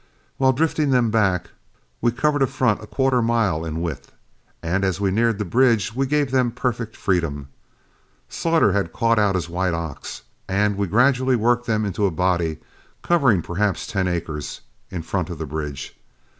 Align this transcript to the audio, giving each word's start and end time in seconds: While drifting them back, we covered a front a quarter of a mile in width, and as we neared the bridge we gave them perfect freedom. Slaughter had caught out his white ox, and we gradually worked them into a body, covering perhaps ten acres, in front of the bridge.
While 0.37 0.51
drifting 0.51 0.89
them 0.89 1.11
back, 1.11 1.51
we 2.01 2.11
covered 2.11 2.41
a 2.41 2.47
front 2.47 2.81
a 2.81 2.87
quarter 2.87 3.19
of 3.19 3.23
a 3.23 3.27
mile 3.27 3.63
in 3.63 3.83
width, 3.83 4.11
and 4.63 4.83
as 4.83 4.99
we 4.99 5.11
neared 5.11 5.37
the 5.37 5.45
bridge 5.45 5.93
we 5.93 6.07
gave 6.07 6.31
them 6.31 6.49
perfect 6.49 6.97
freedom. 6.97 7.49
Slaughter 8.27 8.71
had 8.71 8.93
caught 8.93 9.19
out 9.19 9.35
his 9.35 9.47
white 9.47 9.75
ox, 9.75 10.23
and 10.49 10.75
we 10.75 10.87
gradually 10.87 11.35
worked 11.35 11.67
them 11.67 11.85
into 11.85 12.07
a 12.07 12.09
body, 12.09 12.57
covering 13.03 13.43
perhaps 13.43 13.85
ten 13.85 14.07
acres, 14.07 14.61
in 14.89 15.03
front 15.03 15.29
of 15.29 15.37
the 15.37 15.45
bridge. 15.45 15.95